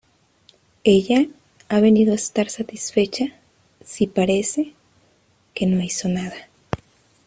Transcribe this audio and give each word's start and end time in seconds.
Ella 0.83 1.27
ha 1.69 1.79
venido 1.79 2.11
a 2.11 2.15
estar 2.15 2.49
satisfecha 2.49 3.39
si 3.85 4.07
parece 4.07 4.73
que 5.53 5.67
no 5.67 5.79
hizo 5.79 6.09
nada. 6.09 6.49